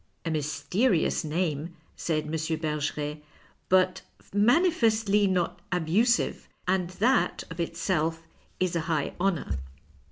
A 0.25 0.31
mysterious 0.31 1.23
name," 1.23 1.75
said 1.95 2.23
M. 2.23 2.31
Bergeret," 2.31 3.21
but 3.69 4.01
manifestly 4.33 5.27
not 5.27 5.59
abusive, 5.71 6.47
and 6.67 6.89
that 6.89 7.43
of 7.51 7.59
itself 7.59 8.23
is 8.59 8.75
a 8.75 8.79
high 8.89 9.13
honour. 9.21 9.59